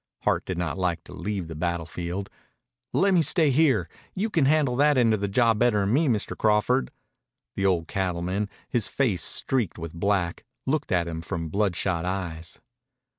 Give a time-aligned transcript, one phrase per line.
[0.21, 2.31] Hart did not like to leave the battle field.
[2.91, 3.87] "Lemme stay here.
[4.15, 6.35] You can handle that end of the job better'n me, Mr.
[6.35, 6.89] Crawford."
[7.55, 12.59] The old cattleman, his face streaked with black, looked at him from bloodshot eyes.